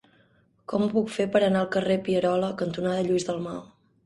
Com 0.71 0.85
ho 0.85 0.87
puc 0.93 1.11
fer 1.17 1.27
per 1.35 1.41
anar 1.49 1.61
al 1.67 1.69
carrer 1.77 1.99
Pierola 2.09 2.51
cantonada 2.63 3.05
Lluís 3.11 3.29
Dalmau? 3.31 3.63